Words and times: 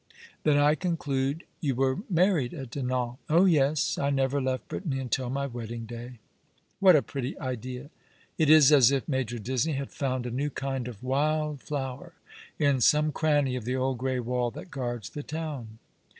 "Then 0.45 0.57
I 0.57 0.73
conclude 0.73 1.43
you 1.59 1.75
were 1.75 1.99
married 2.09 2.55
at 2.55 2.71
Dinan?"" 2.71 3.17
Oh 3.29 3.45
yes; 3.45 3.99
I 3.99 4.09
never 4.09 4.41
left 4.41 4.67
Brittany 4.67 4.97
until 4.99 5.29
my 5.29 5.45
wedding 5.45 5.85
day."" 5.85 6.17
What 6.79 6.95
a 6.95 7.03
pretty 7.03 7.37
idea! 7.39 7.91
It 8.39 8.49
is 8.49 8.71
as 8.71 8.89
if 8.91 9.07
Major 9.07 9.37
Disney 9.37 9.73
had 9.73 9.91
found 9.91 10.25
a 10.25 10.31
new 10.31 10.49
kind 10.49 10.87
of 10.87 11.03
wild 11.03 11.61
flower 11.61 12.13
in 12.57 12.81
some 12.81 13.11
cranny 13.11 13.55
of 13.55 13.63
the 13.63 13.75
old 13.75 13.99
grey 13.99 14.19
wall 14.19 14.49
that 14.49 14.71
guards 14.71 15.11
the 15.11 15.21
town." 15.21 15.77